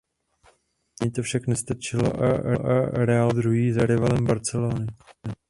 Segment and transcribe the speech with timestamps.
[1.01, 2.27] Ani to však nestačilo a
[3.05, 4.87] Real skončil druhý za rivalem z Barcelony.